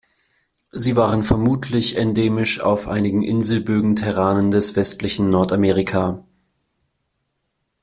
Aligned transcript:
Sie 0.71 0.95
waren 0.97 1.21
vermutlich 1.21 1.95
endemisch 1.95 2.59
auf 2.59 2.87
einigen 2.87 3.21
Inselbögen-Terranen 3.21 4.49
des 4.49 4.75
westlichen 4.75 5.29
Nordamerika. 5.29 6.23